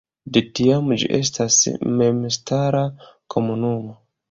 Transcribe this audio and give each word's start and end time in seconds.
De 0.35 0.41
tiam 0.59 0.87
ĝi 1.01 1.09
estas 1.17 1.59
memstara 2.01 2.83
komunumo. 3.37 3.97